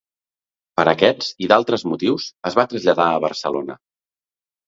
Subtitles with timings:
[0.79, 3.77] Per aquest, i d’altres motius, es va traslladar a Barcelona.